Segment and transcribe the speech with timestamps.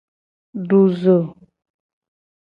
[0.69, 1.17] Du zo.